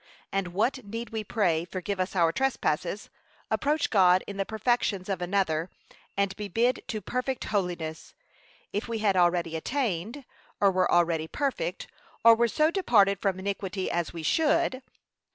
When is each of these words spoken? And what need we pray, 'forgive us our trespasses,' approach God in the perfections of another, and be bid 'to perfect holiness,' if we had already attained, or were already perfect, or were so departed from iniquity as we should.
And 0.31 0.47
what 0.47 0.83
need 0.83 1.11
we 1.11 1.23
pray, 1.23 1.63
'forgive 1.63 1.99
us 1.99 2.15
our 2.15 2.31
trespasses,' 2.31 3.11
approach 3.51 3.91
God 3.91 4.23
in 4.25 4.37
the 4.37 4.47
perfections 4.47 5.09
of 5.09 5.21
another, 5.21 5.69
and 6.17 6.35
be 6.35 6.47
bid 6.47 6.83
'to 6.87 7.01
perfect 7.01 7.43
holiness,' 7.43 8.15
if 8.73 8.87
we 8.87 8.97
had 8.97 9.15
already 9.15 9.55
attained, 9.55 10.25
or 10.59 10.71
were 10.71 10.91
already 10.91 11.27
perfect, 11.27 11.85
or 12.23 12.33
were 12.33 12.47
so 12.47 12.71
departed 12.71 13.19
from 13.19 13.37
iniquity 13.37 13.91
as 13.91 14.11
we 14.11 14.23
should. 14.23 14.81